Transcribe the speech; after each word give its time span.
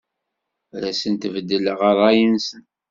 Ad 0.75 0.83
asen-beddleɣ 0.91 1.79
ṛṛay-nsen. 1.93 2.63